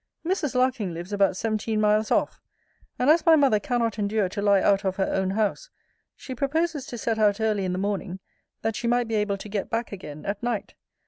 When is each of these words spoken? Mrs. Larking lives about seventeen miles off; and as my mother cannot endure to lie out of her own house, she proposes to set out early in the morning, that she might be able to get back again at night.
Mrs. 0.25 0.55
Larking 0.55 0.95
lives 0.95 1.13
about 1.13 1.37
seventeen 1.37 1.79
miles 1.79 2.09
off; 2.09 2.41
and 2.97 3.07
as 3.07 3.23
my 3.23 3.35
mother 3.35 3.59
cannot 3.59 3.99
endure 3.99 4.29
to 4.29 4.41
lie 4.41 4.59
out 4.59 4.83
of 4.83 4.95
her 4.95 5.05
own 5.13 5.29
house, 5.29 5.69
she 6.15 6.33
proposes 6.33 6.87
to 6.87 6.97
set 6.97 7.19
out 7.19 7.39
early 7.39 7.65
in 7.65 7.71
the 7.71 7.77
morning, 7.77 8.17
that 8.63 8.75
she 8.75 8.87
might 8.87 9.07
be 9.07 9.13
able 9.13 9.37
to 9.37 9.47
get 9.47 9.69
back 9.69 9.91
again 9.91 10.25
at 10.25 10.41
night. 10.41 10.73